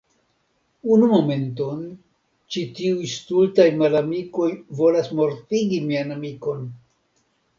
Unu 0.93 1.09
momenton, 1.09 1.83
ĉi 2.55 2.63
tiuj 2.79 3.11
stultaj 3.11 3.67
malamikoj 3.83 4.49
volas 4.81 5.13
mortigi 5.19 5.81
mian 5.91 6.15
amikon. 6.19 6.65